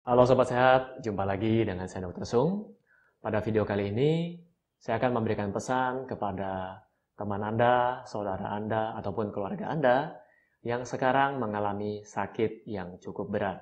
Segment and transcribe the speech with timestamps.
[0.00, 2.24] Halo Sobat Sehat, jumpa lagi dengan saya Dr.
[2.24, 2.72] Sung.
[3.20, 4.32] Pada video kali ini,
[4.80, 6.80] saya akan memberikan pesan kepada
[7.20, 10.16] teman Anda, saudara Anda, ataupun keluarga Anda
[10.64, 13.60] yang sekarang mengalami sakit yang cukup berat.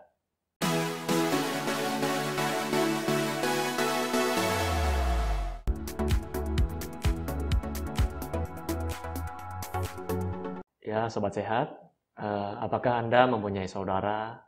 [10.86, 11.74] Ya, Sobat Sehat,
[12.14, 14.38] eh, apakah Anda mempunyai saudara,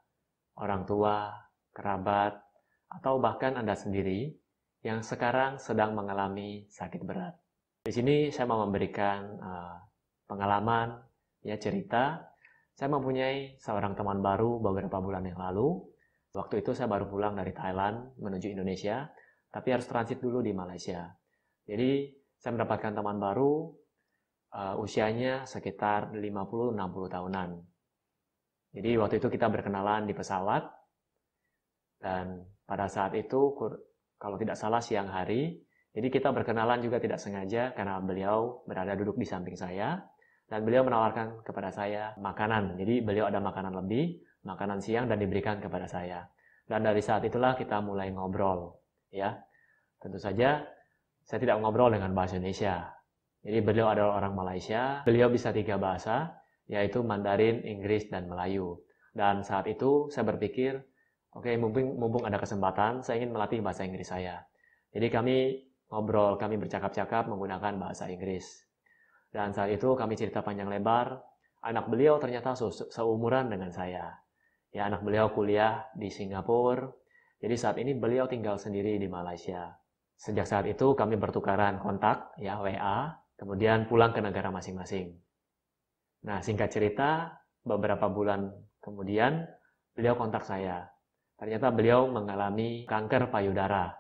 [0.55, 2.39] orang tua, kerabat,
[2.91, 4.35] atau bahkan Anda sendiri
[4.83, 7.37] yang sekarang sedang mengalami sakit berat.
[7.81, 9.77] Di sini saya mau memberikan uh,
[10.29, 11.01] pengalaman,
[11.45, 12.29] ya cerita.
[12.77, 15.85] Saya mempunyai seorang teman baru beberapa bulan yang lalu.
[16.33, 19.11] Waktu itu saya baru pulang dari Thailand menuju Indonesia,
[19.51, 21.11] tapi harus transit dulu di Malaysia.
[21.67, 22.09] Jadi
[22.41, 23.69] saya mendapatkan teman baru,
[24.55, 26.77] uh, usianya sekitar 50-60
[27.11, 27.49] tahunan.
[28.71, 30.80] Jadi waktu itu kita berkenalan di pesawat,
[32.01, 33.55] dan pada saat itu,
[34.17, 35.61] kalau tidak salah siang hari,
[35.93, 40.01] jadi kita berkenalan juga tidak sengaja karena beliau berada duduk di samping saya,
[40.51, 42.75] dan beliau menawarkan kepada saya makanan.
[42.75, 46.27] Jadi beliau ada makanan lebih, makanan siang dan diberikan kepada saya.
[46.67, 48.75] Dan dari saat itulah kita mulai ngobrol.
[49.15, 49.39] ya.
[50.01, 50.63] Tentu saja
[51.23, 52.91] saya tidak ngobrol dengan bahasa Indonesia.
[53.41, 56.35] Jadi beliau adalah orang Malaysia, beliau bisa tiga bahasa,
[56.69, 58.83] yaitu Mandarin, Inggris, dan Melayu.
[59.15, 60.83] Dan saat itu saya berpikir,
[61.31, 64.43] Oke, mumpung, mumpung ada kesempatan, saya ingin melatih bahasa Inggris saya.
[64.91, 65.37] Jadi kami
[65.87, 68.67] ngobrol, kami bercakap-cakap menggunakan bahasa Inggris.
[69.31, 71.23] Dan saat itu kami cerita panjang lebar,
[71.63, 74.11] anak beliau ternyata se seumuran dengan saya.
[74.75, 76.91] Ya, anak beliau kuliah di Singapura,
[77.39, 79.71] jadi saat ini beliau tinggal sendiri di Malaysia.
[80.19, 85.15] Sejak saat itu kami bertukaran kontak, ya WA, kemudian pulang ke negara masing-masing.
[86.27, 88.51] Nah, singkat cerita, beberapa bulan
[88.83, 89.47] kemudian
[89.95, 90.91] beliau kontak saya
[91.41, 93.97] ternyata beliau mengalami kanker payudara.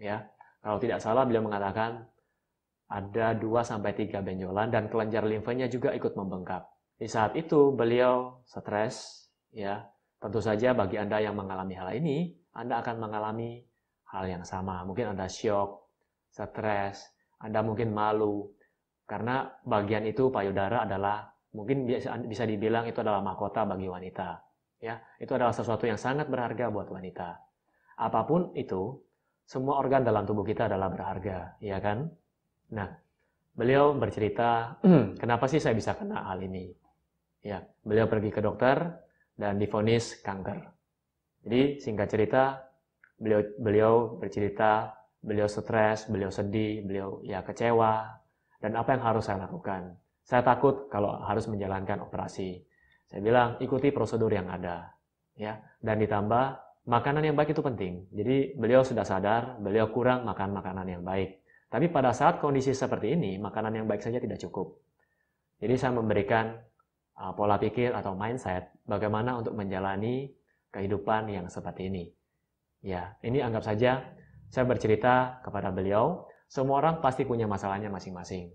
[0.00, 0.24] Ya,
[0.64, 2.08] kalau tidak salah beliau mengatakan
[2.88, 6.64] ada 2 sampai 3 benjolan dan kelenjar limfanya juga ikut membengkak.
[6.96, 9.84] Di saat itu beliau stres, ya.
[10.18, 13.62] Tentu saja bagi Anda yang mengalami hal ini, Anda akan mengalami
[14.10, 14.82] hal yang sama.
[14.82, 15.78] Mungkin Anda syok,
[16.32, 17.06] stres,
[17.38, 18.50] Anda mungkin malu
[19.06, 21.86] karena bagian itu payudara adalah mungkin
[22.26, 24.47] bisa dibilang itu adalah mahkota bagi wanita.
[24.78, 27.34] Ya, itu adalah sesuatu yang sangat berharga buat wanita.
[27.98, 28.94] Apa pun itu,
[29.42, 32.06] semua organ dalam tubuh kita adalah berharga, ya kan?
[32.70, 32.86] Nah,
[33.58, 34.78] beliau bercerita,
[35.18, 36.70] kenapa sih saya bisa kena hal ini?
[37.42, 38.78] Ya, beliau pergi ke dokter
[39.34, 40.62] dan difonis kanker.
[41.42, 42.42] Jadi singkat cerita,
[43.18, 48.04] beliau beliau bercerita, beliau stres, beliau sedih, beliau ya kecewa,
[48.62, 49.96] dan apa yang harus saya lakukan?
[50.22, 52.67] Saya takut kalau harus menjalankan operasi.
[53.08, 54.92] Saya bilang ikuti prosedur yang ada,
[55.32, 55.56] ya.
[55.80, 56.44] Dan ditambah
[56.84, 58.04] makanan yang baik itu penting.
[58.12, 61.40] Jadi beliau sudah sadar, beliau kurang makan makanan yang baik.
[61.68, 64.76] Tapi pada saat kondisi seperti ini, makanan yang baik saja tidak cukup.
[65.60, 66.56] Jadi saya memberikan
[67.18, 70.32] uh, pola pikir atau mindset bagaimana untuk menjalani
[70.72, 72.04] kehidupan yang seperti ini.
[72.80, 74.16] Ya, ini anggap saja
[74.48, 78.48] saya bercerita kepada beliau, semua orang pasti punya masalahnya masing-masing.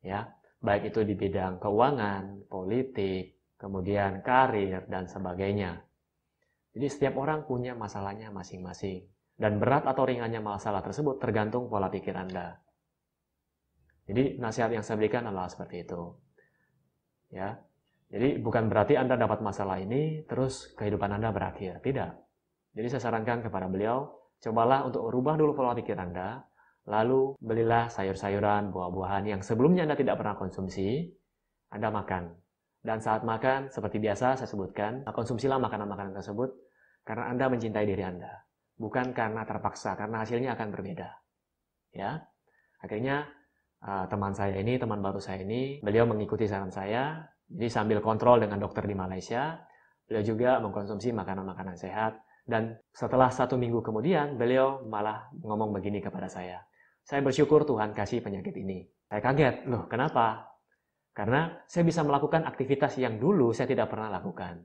[0.00, 0.32] Ya,
[0.64, 5.86] baik itu di bidang keuangan, politik, kemudian karir, dan sebagainya.
[6.74, 9.06] Jadi setiap orang punya masalahnya masing-masing.
[9.38, 12.58] Dan berat atau ringannya masalah tersebut tergantung pola pikir Anda.
[14.10, 16.02] Jadi nasihat yang saya berikan adalah seperti itu.
[17.30, 17.62] Ya.
[18.12, 21.80] Jadi bukan berarti Anda dapat masalah ini terus kehidupan Anda berakhir.
[21.80, 22.10] Tidak.
[22.76, 24.10] Jadi saya sarankan kepada beliau,
[24.42, 26.44] cobalah untuk rubah dulu pola pikir Anda,
[26.88, 31.08] lalu belilah sayur-sayuran, buah-buahan yang sebelumnya Anda tidak pernah konsumsi,
[31.72, 32.41] Anda makan.
[32.82, 36.50] Dan saat makan, seperti biasa saya sebutkan, konsumsilah makanan-makanan tersebut
[37.06, 38.42] karena Anda mencintai diri Anda.
[38.74, 41.08] Bukan karena terpaksa, karena hasilnya akan berbeda.
[41.94, 42.26] Ya,
[42.82, 43.30] Akhirnya
[43.86, 47.22] uh, teman saya ini, teman baru saya ini, beliau mengikuti saran saya.
[47.46, 49.54] Jadi sambil kontrol dengan dokter di Malaysia,
[50.10, 52.18] beliau juga mengkonsumsi makanan-makanan sehat.
[52.42, 56.58] Dan setelah satu minggu kemudian, beliau malah ngomong begini kepada saya.
[57.06, 58.82] Saya bersyukur Tuhan kasih penyakit ini.
[59.06, 60.51] Saya kaget, loh kenapa?
[61.12, 64.64] Karena saya bisa melakukan aktivitas yang dulu saya tidak pernah lakukan.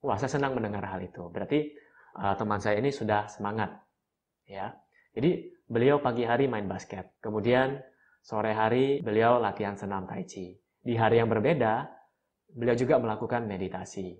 [0.00, 1.28] Wah, saya senang mendengar hal itu.
[1.28, 1.76] Berarti
[2.16, 3.72] uh, teman saya ini sudah semangat.
[4.48, 4.76] Ya.
[5.12, 7.20] Jadi beliau pagi hari main basket.
[7.20, 7.80] Kemudian
[8.24, 10.56] sore hari beliau latihan senam tai chi.
[10.84, 11.88] Di hari yang berbeda,
[12.52, 14.12] beliau juga melakukan meditasi.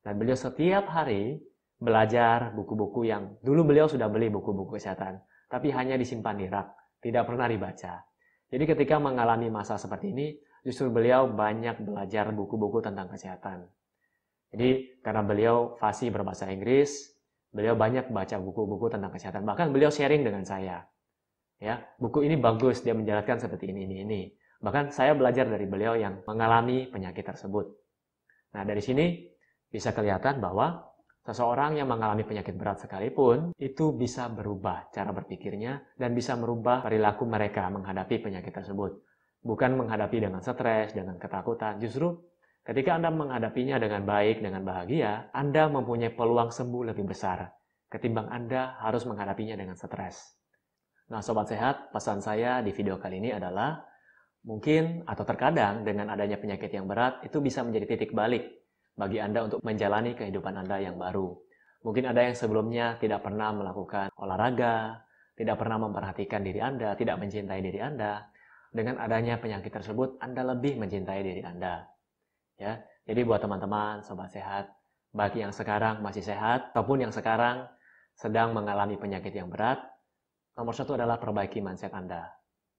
[0.00, 1.38] Dan beliau setiap hari
[1.80, 6.68] belajar buku-buku yang dulu beliau sudah beli buku-buku kesehatan, tapi hanya disimpan di rak,
[7.00, 8.04] tidak pernah dibaca.
[8.52, 13.68] Jadi ketika mengalami masa seperti ini, justru beliau banyak belajar buku-buku tentang kesehatan.
[14.50, 17.20] Jadi karena beliau fasih berbahasa Inggris,
[17.50, 19.42] Beliau banyak baca buku-buku tentang kesehatan.
[19.42, 20.86] Bahkan beliau sharing dengan saya.
[21.60, 24.20] Ya, buku ini bagus, dia menjelaskan seperti ini, ini, ini.
[24.62, 27.66] Bahkan saya belajar dari beliau yang mengalami penyakit tersebut.
[28.54, 29.28] Nah, dari sini
[29.68, 30.78] bisa kelihatan bahwa
[31.26, 37.28] seseorang yang mengalami penyakit berat sekalipun itu bisa berubah cara berpikirnya dan bisa merubah perilaku
[37.28, 39.09] mereka menghadapi penyakit tersebut.
[39.40, 41.80] Bukan menghadapi dengan stres, dengan ketakutan.
[41.80, 42.12] Justru
[42.64, 47.48] ketika Anda menghadapinya dengan baik, dengan bahagia, Anda mempunyai peluang sembuh lebih besar
[47.90, 50.38] ketimbang Anda harus menghadapinya dengan stres.
[51.10, 53.82] Nah, sobat sehat, pesan saya di video kali ini adalah
[54.46, 58.46] mungkin atau terkadang dengan adanya penyakit yang berat itu bisa menjadi titik balik
[58.94, 61.34] bagi Anda untuk menjalani kehidupan Anda yang baru.
[61.82, 65.02] Mungkin ada yang sebelumnya tidak pernah melakukan olahraga,
[65.34, 68.22] tidak pernah memperhatikan diri Anda, tidak mencintai diri Anda,
[68.70, 71.86] dengan adanya penyakit tersebut Anda lebih mencintai diri Anda.
[72.56, 72.82] Ya.
[73.04, 74.70] Jadi buat teman-teman sobat sehat,
[75.10, 77.66] bagi yang sekarang masih sehat ataupun yang sekarang
[78.14, 79.82] sedang mengalami penyakit yang berat,
[80.54, 82.30] nomor satu adalah perbaiki mindset Anda.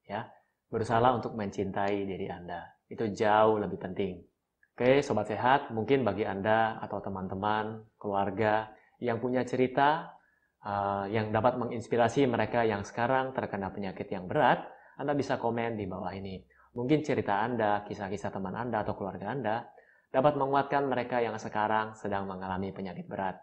[0.07, 0.31] Ya.
[0.71, 2.63] Berusaha untuk mencintai diri Anda.
[2.87, 4.23] Itu jauh lebih penting.
[4.71, 8.71] Oke, sobat sehat, mungkin bagi Anda atau teman-teman, keluarga
[9.03, 10.15] yang punya cerita
[10.63, 14.63] uh, yang dapat menginspirasi mereka yang sekarang terkena penyakit yang berat,
[14.99, 16.41] anda bisa komen di bawah ini.
[16.71, 19.67] Mungkin cerita Anda, kisah-kisah teman Anda atau keluarga Anda
[20.11, 23.39] dapat menguatkan mereka yang sekarang sedang mengalami penyakit berat.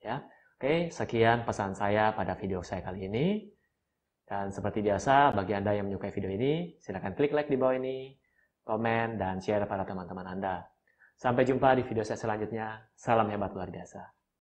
[0.00, 0.24] Ya.
[0.58, 3.46] Oke, sekian pesan saya pada video saya kali ini.
[4.28, 8.12] Dan seperti biasa, bagi Anda yang menyukai video ini, silahkan klik like di bawah ini,
[8.66, 10.68] komen, dan share pada teman-teman Anda.
[11.16, 12.92] Sampai jumpa di video saya selanjutnya.
[12.92, 14.17] Salam hebat luar biasa.